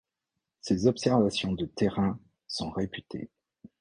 Ses 0.61 0.87
observations 0.87 1.51
de 1.53 1.67
terrain 1.67 2.19
sont 2.47 2.71
réputées. 2.71 3.29